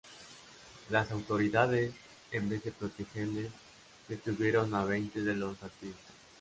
[0.89, 1.93] Las autoridades,
[2.31, 3.51] en vez de protegerles,
[4.07, 6.15] detuvieron a veinte de los activistas.